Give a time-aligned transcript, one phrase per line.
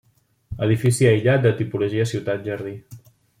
[0.67, 2.75] Edifici aïllat de tipologia ciutat-jardí.